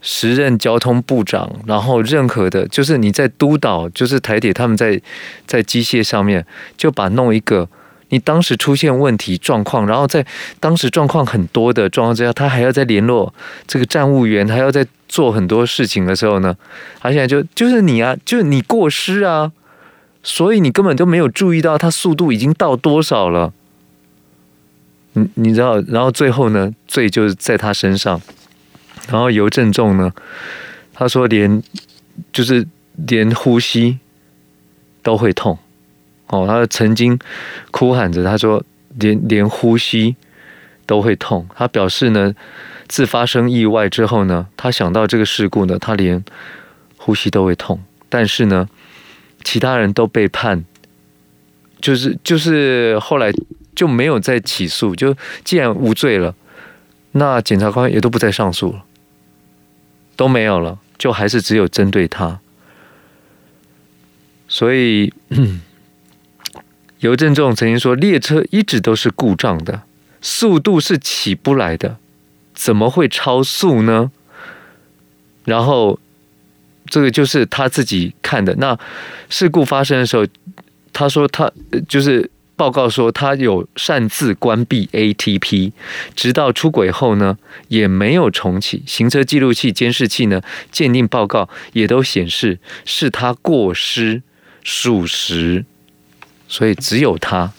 [0.08, 5.02] 时任交通部长，然后任何的，就是你在督导，就是台铁他们在
[5.48, 7.68] 在机械上面就把弄一个，
[8.10, 10.24] 你当时出现问题状况，然后在
[10.60, 13.34] 当时状况很多的状况之下，他还要再联络
[13.66, 16.56] 这个站务员，还要再做很多事情的时候呢，
[17.00, 19.50] 他现在就就是你啊，就是你过失啊，
[20.22, 23.52] 所以你根本就没有注意到他速度已经到多少了。
[25.14, 28.22] 你你知道，然后最后呢，罪就在他身上。
[29.08, 30.12] 然后尤正仲呢，
[30.92, 31.62] 他说连
[32.32, 33.98] 就是连呼吸
[35.02, 35.58] 都会痛
[36.28, 37.18] 哦，他曾经
[37.70, 38.64] 哭喊着，他说
[38.98, 40.16] 连连呼吸
[40.86, 41.46] 都会痛。
[41.54, 42.34] 他表示呢，
[42.88, 46.24] 自发生意外之后呢，他想到这个事故呢，他连
[46.96, 47.80] 呼吸都会痛。
[48.08, 48.68] 但是呢，
[49.44, 50.64] 其他人都被判，
[51.80, 53.32] 就是就是后来
[53.74, 55.14] 就没有再起诉，就
[55.44, 56.34] 既然无罪了，
[57.12, 58.82] 那检察官也都不再上诉了。
[60.16, 62.40] 都没有了，就还是只有针对他。
[64.48, 65.12] 所以，
[67.00, 69.82] 尤正仲曾经说，列车一直都是故障的，
[70.20, 71.98] 速度是起不来的，
[72.54, 74.10] 怎么会超速呢？
[75.44, 76.00] 然后，
[76.86, 78.54] 这个就是他自己看的。
[78.56, 78.78] 那
[79.28, 80.26] 事故发生的时候，
[80.92, 81.52] 他说他
[81.88, 82.30] 就是。
[82.56, 85.72] 报告说，他有擅自关闭 ATP，
[86.14, 87.36] 直到出轨后呢，
[87.68, 88.82] 也没有重启。
[88.86, 90.40] 行车记录器、监视器呢，
[90.72, 94.22] 鉴定报告也都显示是他过失
[94.64, 95.66] 属实，
[96.48, 97.52] 所以只有他，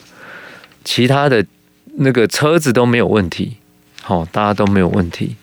[0.83, 1.45] 其他的
[1.97, 3.57] 那个车子都没有问题，
[4.01, 5.35] 好，大家都没有问题，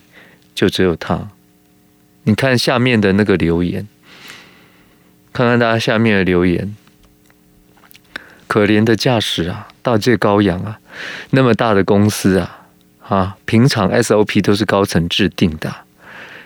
[0.52, 1.28] 就只有他。
[2.24, 3.86] 你看下面的那个留言，
[5.32, 6.74] 看看大家下面的留言。
[8.54, 10.78] 可怜的驾驶啊，大介高阳啊，
[11.30, 12.60] 那么大的公司啊，
[13.00, 15.74] 啊，平常 SOP 都是高层制定的，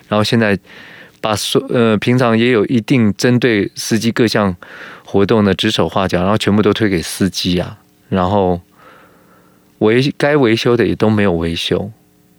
[0.08, 0.58] 然后现在
[1.20, 4.56] 把所呃平常也有一定针对司机各项
[5.04, 7.76] 活动的指手画脚，然后全部都推给司机啊，
[8.08, 8.58] 然后
[9.80, 11.92] 维该维修的也都没有维修，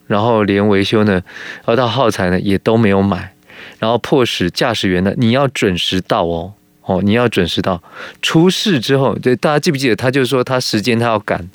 [0.08, 1.21] 然后连维修呢，
[1.65, 3.36] 而到耗材呢也都没有买，
[3.77, 6.53] 然后迫使驾驶员呢，你要准时到哦。
[6.89, 7.84] 哦，你要准时到。
[8.19, 9.95] 出事之后，对大家记不记得？
[9.95, 11.47] 他就说他时间他要赶，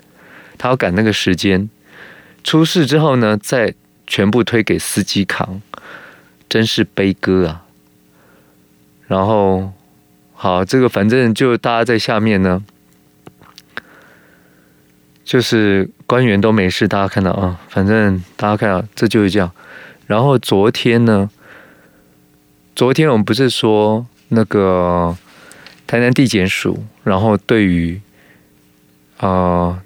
[0.57, 1.69] 他要赶那个时间。
[2.45, 3.75] 出事之后呢，再
[4.07, 5.61] 全部推给司机扛，
[6.49, 7.65] 真是悲歌啊。
[9.09, 9.73] 然后，
[10.35, 12.63] 好，这个反正就大家在下面呢，
[15.25, 19.51] 就是官员都没事，大家看到啊，反正大家看到这就是这样。
[20.07, 21.29] 然后昨天呢，
[22.77, 25.17] 昨天我们不是说那个。
[25.87, 28.01] 台南地检署，然后对于
[29.19, 29.83] 啊、呃，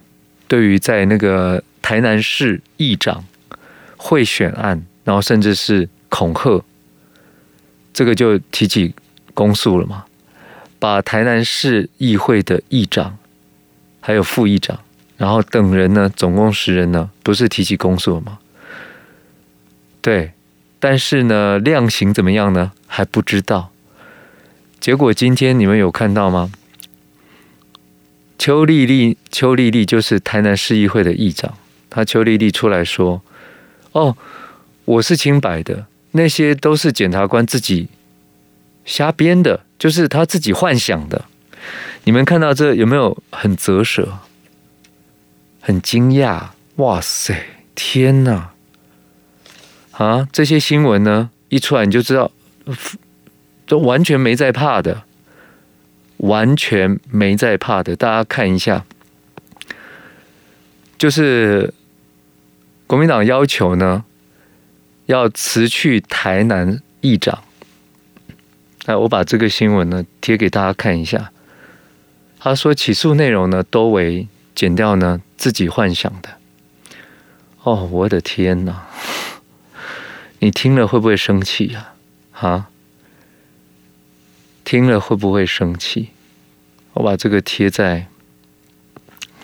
[0.46, 3.24] 对于在那个台南市议长
[3.96, 6.64] 贿选案，然后甚至是恐吓，
[7.92, 8.94] 这个就提起
[9.34, 10.04] 公诉了嘛？
[10.78, 13.18] 把台南市议会的议长
[14.00, 14.78] 还有副议长，
[15.16, 18.38] 然后等人呢，总共十人呢，不是提起公诉了吗？
[20.00, 20.32] 对，
[20.78, 22.72] 但是呢，量刑怎么样呢？
[22.86, 23.72] 还不知道。
[24.80, 26.50] 结果今天你们有看到吗？
[28.38, 31.54] 邱丽丽，邱丽丽就是台南市议会的议长，
[31.90, 33.20] 她邱丽丽出来说
[33.92, 34.16] ：“哦，
[34.84, 37.88] 我是清白的，那些都是检察官自己
[38.84, 41.24] 瞎编的，就是他自己幻想的。”
[42.04, 44.20] 你们看到这有没有很啧舌？
[45.60, 46.50] 很惊讶？
[46.76, 47.34] 哇塞，
[47.74, 48.52] 天哪！
[49.90, 52.30] 啊，这些新闻呢，一出来你就知道。
[53.68, 55.04] 都完全没在怕的，
[56.16, 57.94] 完全没在怕的。
[57.94, 58.84] 大家看一下，
[60.96, 61.72] 就是
[62.86, 64.04] 国民党要求呢，
[65.06, 67.44] 要辞去台南议长。
[68.86, 71.30] 那，我把这个新闻呢贴给大家看一下。
[72.40, 76.30] 他说起诉内容呢都为剪掉呢自己幻想的。
[77.64, 78.86] 哦，我的天哪！
[80.38, 81.92] 你听了会不会生气呀？
[82.32, 82.70] 啊？
[84.68, 86.10] 听了会不会生气？
[86.92, 88.06] 我把这个贴在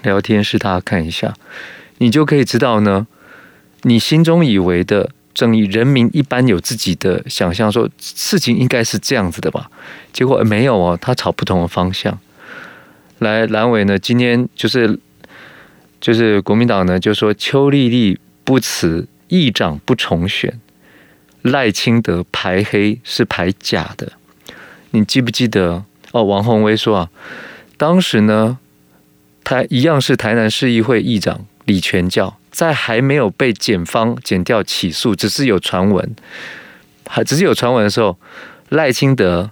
[0.02, 1.32] 聊天室，大家看一下，
[1.96, 3.06] 你就可以知道呢。
[3.84, 9.70] 你心中以为的正义，人民一般有自己的想象，说事情应该是这样子的吧？
[10.12, 12.18] 结果没有哦，他朝不同的方向
[13.20, 13.46] 来。
[13.46, 15.00] 蓝委呢，今天就是
[16.02, 20.60] 就是国民党呢，就说邱丽丽不辞议长不重选，
[21.40, 24.12] 赖清德排黑是排假的。
[24.94, 26.22] 你记不记得哦？
[26.22, 27.10] 王鸿薇说啊，
[27.76, 28.58] 当时呢，
[29.42, 36.14] 他一样是台南市议会议长李全教，在还没有被检方检调起诉，只是有传闻，
[37.08, 38.16] 还只是有传闻的时候，
[38.68, 39.50] 赖清德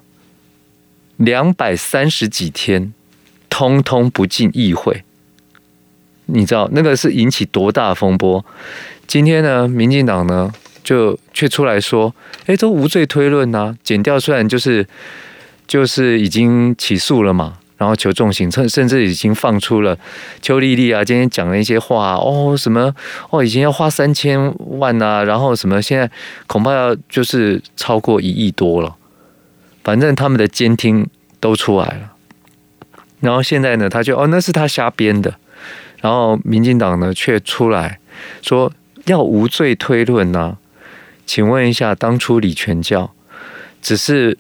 [1.17, 2.95] 两百三十几天，
[3.51, 5.03] 通通不进议会。
[6.27, 8.45] 你知道那个是引起多大风波？
[9.09, 10.53] 今天呢，民进党呢
[10.85, 12.15] 就却出来说，
[12.47, 14.87] 哎，都无罪推论呐、啊，检掉虽然就是
[15.73, 17.57] 就是已经起诉了嘛。
[17.79, 19.99] 然后求重刑，甚甚至已经放出了
[20.43, 22.95] 邱丽丽啊，今天讲了一些话哦，什么
[23.31, 26.09] 哦，以前要花三千万呐、然后什么现在
[26.47, 28.95] 恐怕要就是超过一亿多了，
[29.83, 31.09] 反正他们的监听
[31.41, 32.13] 都出来了。
[33.21, 35.35] 然后现在呢，他就哦，那是他瞎编的。
[36.03, 37.99] 然后民进党呢，却出来
[38.43, 38.71] 说
[39.07, 40.59] 要无罪推论呐、
[41.27, 43.13] 请问一下，当初李全教
[43.81, 44.39] 只是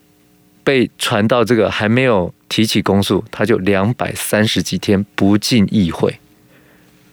[0.62, 2.33] 被传到这个还没有。
[2.53, 6.18] 提起公诉，他就两百三十几天不进议会，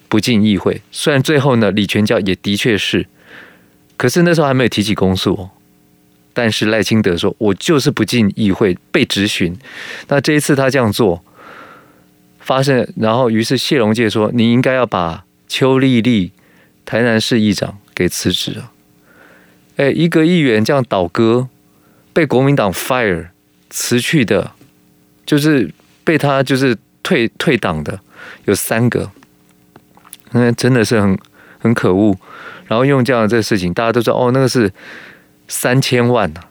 [0.09, 0.81] 不进议会。
[0.91, 3.07] 虽然最后呢，李全教也的确是，
[3.95, 5.47] 可是那时候还没有提起公诉。
[6.33, 9.57] 但是赖清德说：“我就是不进议会，被质询。”
[10.09, 11.23] 那这一次他这样做，
[12.41, 16.33] 发生，然后于是谢龙介说：“你应该要把邱丽丽
[16.83, 18.73] 台南市议长给辞职了。”
[19.77, 21.47] 哎，一个议员这样倒戈，
[22.11, 23.29] 被国民党 fire
[23.69, 24.51] 辞去的。
[25.25, 25.71] 就是
[26.03, 27.99] 被他就是退退党的
[28.45, 29.11] 有三个，
[30.31, 31.15] 那真的是很
[31.59, 32.17] 很可恶。
[32.65, 34.73] 然后用这样的这个事情，大家都知道哦，那个是
[35.47, 36.41] 三千万呐，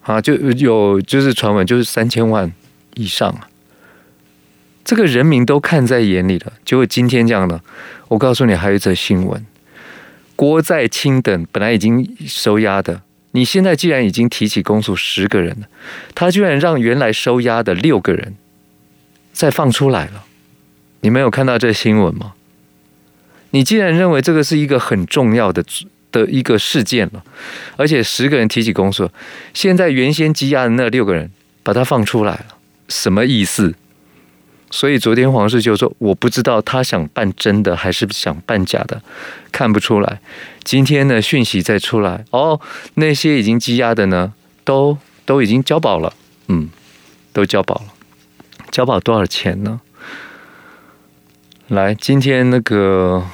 [0.00, 2.50] 啊，就有就是传闻就是三千万
[2.94, 3.50] 以上啊。
[4.82, 7.60] 这个人民都看在眼里了，结果今天这样的，
[8.08, 9.44] 我告诉你，还有一则新闻，
[10.34, 13.02] 郭在清等本来已经收押的。
[13.36, 15.66] 你现在既然已经提起公诉十个人了，
[16.14, 18.36] 他居然让原来收押的六个人
[19.32, 20.24] 再放出来了，
[21.00, 22.34] 你没有看到这新闻吗？
[23.50, 25.64] 你既然认为这个是一个很重要的
[26.12, 27.24] 的一个事件了，
[27.76, 29.10] 而且十个人提起公诉，
[29.52, 31.28] 现在原先羁押的那六个人
[31.64, 32.46] 把他放出来了，
[32.88, 33.74] 什么意思？
[34.70, 39.02] 所以昨天黄世就说：“我不知道他想办真的还是想办假的，
[39.50, 40.20] 看不出来。”
[40.64, 42.60] 今天的，讯息再出来哦，
[42.94, 44.32] 那些已经积压的呢，
[44.64, 44.96] 都
[45.26, 46.14] 都已经交保了，
[46.48, 46.70] 嗯，
[47.32, 47.94] 都交保了。
[48.70, 49.80] 交保多少钱呢？
[51.68, 53.24] 来，今天那个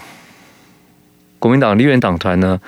[1.38, 2.60] 国民党立院党团呢，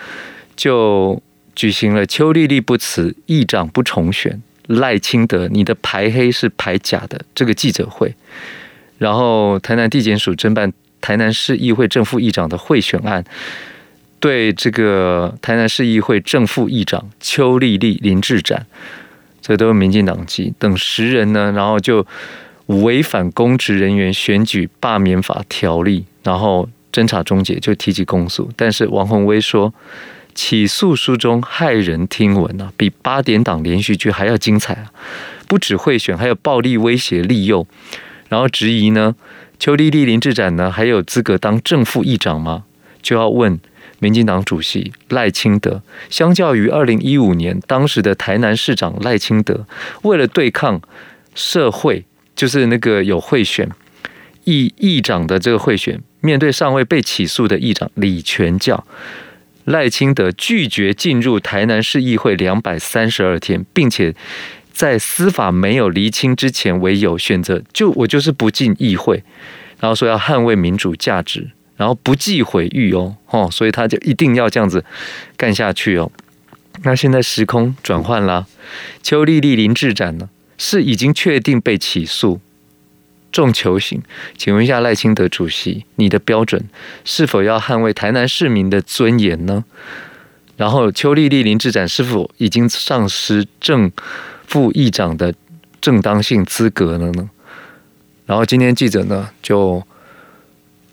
[0.57, 1.21] 就
[1.55, 8.15] 举行了邱丽丽不辞，议长不重选，赖清德你的排黑是排假的这个记者会。
[8.99, 13.25] 然后，台南地检署侦办台南市议会正副议长的贿选案，
[14.23, 18.65] 对这个台南市议会正副议长邱丽丽、林志展，
[19.41, 22.07] 这都是民进党籍等十人呢，然后就
[22.67, 28.49] 违反公职人员选举罢免法条例，然后侦查终结就提起公诉。
[28.55, 29.75] 但是王鸿薇说，
[30.37, 34.93] 起诉书中骇人听闻啊，比八点档连续剧还要精彩啊！
[35.49, 37.67] 不止贿选，还有暴力威胁、利诱。
[38.29, 39.17] 然后质疑呢，
[39.59, 42.63] 邱丽丽、林志展呢还有资格当正副议长吗？
[43.03, 43.59] 就要问
[44.03, 45.81] 民进党主席赖清德。
[46.11, 49.65] 相较于二零一五年当时的台南市长赖清德，
[50.03, 50.83] 为了对抗
[51.35, 53.71] 社会，就是那个有贿选
[54.45, 58.85] 议议长的这个贿选，面对尚未被起诉的议长李全教，
[59.65, 64.15] 赖清德拒绝进入台南市议会两百三十二天，并且。
[64.75, 69.23] 在司法没有厘清之前为由选择，就我就是不进议会，
[69.79, 74.85] 然后说要捍卫民主价值，然后不计毁誉哦，哦，所以他就一定要这样子
[75.37, 76.11] 干下去哦。
[76.85, 78.47] 那现在时空转换了，
[79.03, 82.41] 邱丽丽、林志展呢是已经确定被起诉，
[83.31, 84.03] 重求刑。
[84.37, 86.65] 请问一下赖清德主席，你的标准
[87.05, 89.65] 是否要捍卫台南市民的尊严呢？
[90.57, 93.91] 然后邱丽丽、林志展是否已经丧失正？
[94.45, 95.33] 副议长的
[95.81, 97.31] 正当性资格了呢？
[98.27, 99.83] 然后今天记者呢就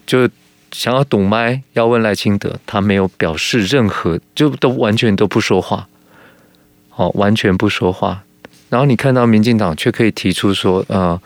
[0.06, 0.30] 就
[0.71, 5.88] 想要堵麦，要问赖清德，他没有表示任何，就都完全都不说话，
[6.95, 8.23] 哦，完全不说话。
[8.69, 11.21] 然后你看到民进党却可以提出说，呃，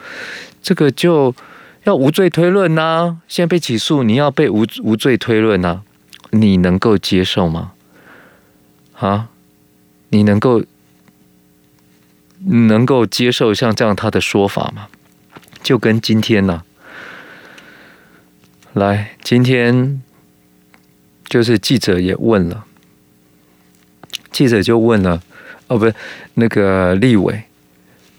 [0.62, 1.34] 这个就
[1.84, 5.81] 要无罪推论呐、现在被起诉，你要被无无罪推论呐、
[6.31, 7.73] 你能够接受吗？
[9.00, 9.29] 啊，
[10.10, 10.63] 你能够？
[12.46, 14.89] 能够接受像这样他的说法吗？
[15.63, 16.62] 就跟今天呢、
[18.74, 20.02] 来，今天
[21.26, 22.65] 就是记者也问了，
[24.32, 25.21] 记者就问了，
[25.67, 25.94] 哦，不是
[26.34, 27.44] 那个立委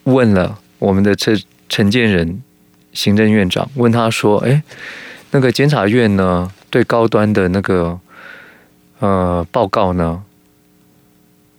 [0.05, 2.41] 问了我们的陈陈建仁
[2.93, 4.63] 行政院长，问他说，哎，
[5.33, 7.99] 那个检察院呢，对高端的那个
[9.01, 10.23] 呃报告呢，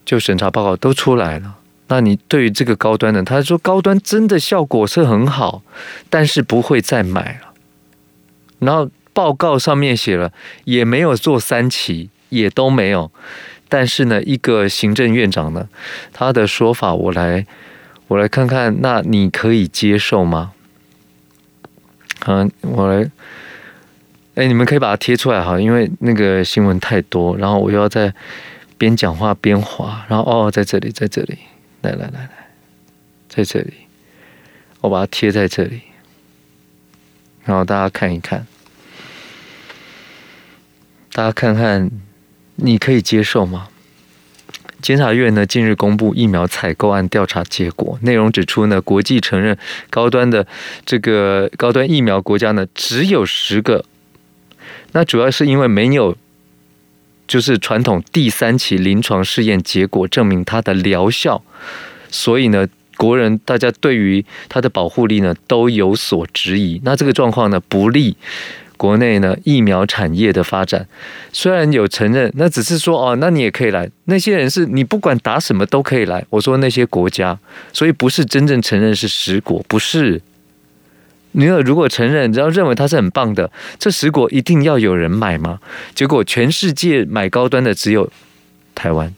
[0.05, 1.57] 就审查报告都出来了。
[1.87, 5.63] 那你对于这个高端的，他说高端真的效果是很好，
[6.09, 7.54] 但是不会再买了。
[8.59, 10.31] 然后报告上面写了，
[10.63, 13.11] 也没有做三期，也都没有。
[13.67, 15.67] 但是呢，一个行政院长呢，
[16.13, 17.45] 他的说法我来
[18.07, 20.53] 我来看看，那你可以接受吗？
[22.25, 23.09] 嗯，我来，
[24.35, 28.13] 哎，你们可以把它贴出来哈，因为那个新闻太多，然后我又要在
[28.77, 31.37] 边讲话边滑，然后哦，在这里，在这里。
[31.81, 32.29] 来来来来，
[33.29, 33.73] 在这里，
[34.81, 35.81] 我把它贴在这里，
[37.45, 38.45] 然后大家看一看，
[41.13, 41.89] 大家看看，
[42.57, 43.69] 你可以接受吗？
[44.81, 49.57] 监察院呢近日公布疫苗采购案调查结果，内容指出呢，国际承认
[49.89, 50.45] 高端的
[50.85, 53.85] 这个高端疫苗国家呢只有十个，
[54.91, 56.17] 那主要是因为没有。
[57.27, 61.41] 就是传统第三期临床试验结果证明它的疗效，
[62.11, 62.67] 所以呢，
[62.97, 66.81] 国人大家对于它的保护力呢都有所质疑。
[66.83, 68.15] 那这个状况呢不利
[68.77, 70.87] 国内呢疫苗产业的发展。
[71.31, 73.89] 虽然有承认，那只是说哦，那你也可以来。
[74.05, 76.25] 那些人是你不管打什么都可以来。
[76.29, 77.37] 我说那些国家，
[77.71, 80.21] 所以不是真正承认是十国，不是。
[81.37, 85.59] 你如果承认，然后认为它是很棒的，这十国一定要有人买吗？
[85.93, 88.09] 结果全世界买高端的只有
[88.73, 89.13] 台湾，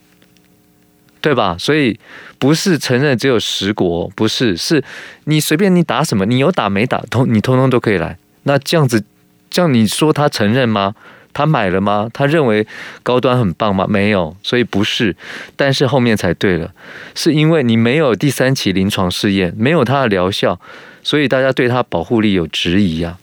[1.22, 1.56] 对吧？
[1.60, 2.00] 所以
[2.40, 4.84] 不是承认只有十国，不是，是
[5.26, 8.18] 你随便你打什么，你有打没打，通你通通都可以来。
[8.44, 9.04] 那这样子，
[9.50, 10.96] 这样你说他承认吗？
[11.34, 12.10] 他买了吗？
[12.14, 12.66] 他认为
[13.04, 13.86] 高端很棒吗？
[13.88, 15.16] 没有，所以不是。
[15.56, 16.74] 但是后面才对了，
[17.14, 20.60] 是因为你没有第三期临床试验，没有它的疗效。
[21.04, 23.18] 所以大家对他保护力有质疑呀、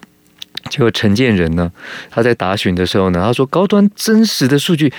[0.62, 0.70] 啊。
[0.70, 1.70] 结果陈建仁呢，
[2.10, 4.92] 他在答询的时候呢，他说高端真实的数据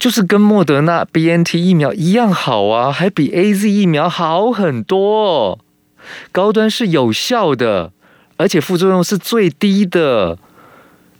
[0.00, 5.60] 就是跟莫德纳 BNT 疫苗一样好啊，还比 AZ 疫苗好很多。
[6.32, 7.92] 高端是有效的，
[8.38, 10.38] 而且副作用是最低的。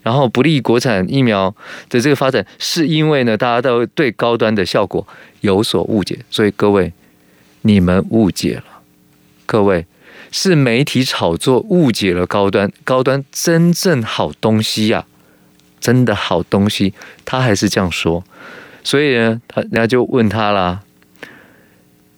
[0.01, 1.55] 然后不利国产疫苗
[1.87, 5.07] 的这个发展，是因为呢，大家都对高端的效果
[5.41, 6.17] 有所误解。
[6.31, 6.91] 所以各位，
[7.61, 8.63] 你们误解了，
[9.45, 9.85] 各位。
[10.33, 15.05] 是媒体炒作误解了高端，高端真正好东西呀、啊，
[15.81, 16.93] 真的好东西，
[17.25, 18.23] 他还是这样说，
[18.83, 20.81] 所以呢，他人家就问他啦，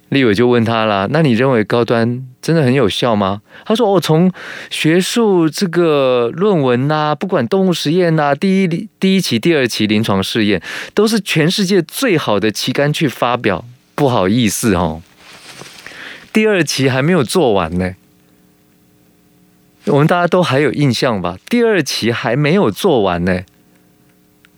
[0.09, 3.41] 立委就问他啦，那你认为高端真的很有效吗？
[3.65, 4.31] 他说：“我、哦、从
[4.69, 10.61] 学术这个论文呐、不管动物实验呐、第一第一期、第二期临床试验，
[10.93, 13.65] 都是全世界最好的期刊去发表。
[13.95, 15.01] 不好意思哦，
[16.31, 17.93] 第二期还没有做完呢。”
[19.87, 21.37] 我们大家都还有印象吧？
[21.49, 23.41] 第二期还没有做完呢，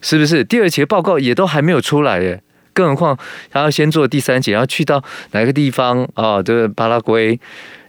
[0.06, 0.44] 是不是？
[0.44, 2.40] 第二期的报告也都还没有出来耶，
[2.74, 3.18] 更何况
[3.50, 6.44] 他要先做第三期，然后去到哪个地方啊？
[6.44, 7.40] 这个巴拉圭，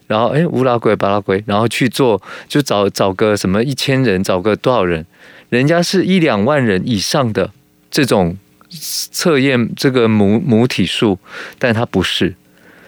[0.07, 5.05] 然后哎，乌拉圭、巴拉圭，然后去做，就找找个什么一千人，找个多少人？
[5.51, 7.51] 人家是一两万人以上的
[7.91, 8.39] 这种
[8.71, 11.19] 测验这个母母体数，
[11.59, 12.35] 但他不是，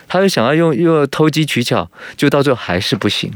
[0.09, 3.31] 他又想要用又偷机取巧，就到最后还是不行。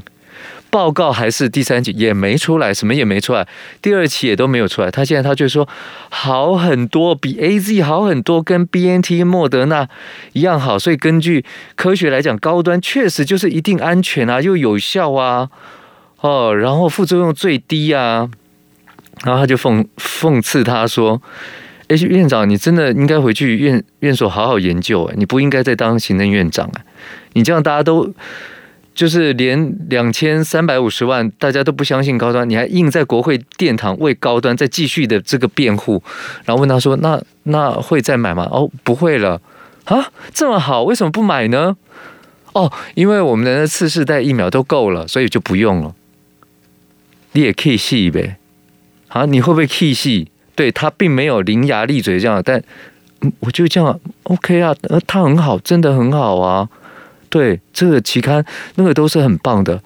[0.73, 3.47] 报告还是第三期也没出来，什么也没出来，
[3.83, 4.91] 第二期也都没有出来。
[4.91, 5.69] 他现在他就说
[6.09, 9.87] 好很多，比 AZ 好很多，跟 BNT、莫德纳
[10.33, 10.79] 一样好。
[10.79, 11.45] 所以根据
[11.75, 15.51] 科学来讲，高端确实就是一定安全啊，又有效啊，
[16.23, 18.31] 哦，然后副作用最低啊。
[19.25, 21.21] 然后他就讽讽刺他说
[21.89, 26.81] ：“哎，院长，你真的应该回去院院所好好研究，你不应该再当行政院长啊，
[27.35, 28.15] 你这样大家都。”
[28.95, 36.03] 就是连两千三百五十万大家都不相信高端，你还硬在国会殿堂为高端再继续的这个辩护，
[36.45, 39.41] 然后问他说：“那那会再买吗？”哦，不会了
[39.85, 41.77] 啊，这么好，为什么不买呢？
[42.53, 45.95] 哦，因为我们的次世代疫苗都够了，所以就不用了。
[47.33, 48.37] 你也可以细呗，
[49.09, 50.31] 啊，你会不会气细？
[50.55, 52.63] 对，他并没有伶牙俐嘴这样，但
[53.41, 54.77] 我就这样 OK 啊，
[55.07, 56.69] 他很好，真的很好啊。
[57.33, 59.83] 对，这个期刊那个都是很棒的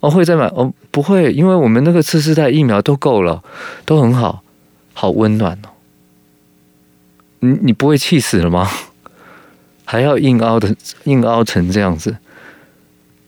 [0.00, 0.70] 哦，会再买哦？
[0.90, 3.42] 不会，因为我们那个次世代疫苗都够了，
[3.86, 4.42] 都很好，
[4.92, 5.68] 好温暖哦。
[7.40, 8.70] 你你不会气死了吗？
[9.86, 12.18] 还要硬凹的，硬凹成这样子，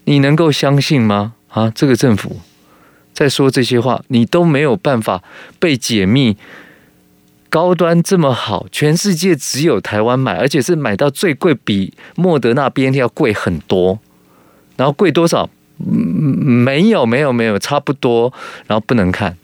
[0.05, 1.33] 你能够相信吗？
[1.49, 2.41] 啊，这个政府
[3.15, 5.25] 在说这些话，你都没有办法
[5.59, 6.37] 被解密。
[7.49, 13.99] 高端这么好，全世界只有台湾买，而且是买到最贵，比莫德纳 BNT 要贵很多。
[14.77, 15.49] 然后贵多少？
[15.79, 18.33] 嗯没有，没有，没有，差不多。
[18.67, 19.37] 然后不能看。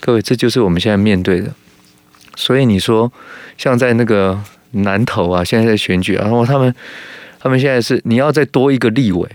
[0.00, 1.52] 各位，这就是我们现在面对的。
[2.36, 3.12] 所以你说，
[3.56, 4.38] 像在那个
[4.72, 6.74] 南投啊，现在在选举啊，然后他们
[7.38, 9.28] 他们现在是你要再多一个立委，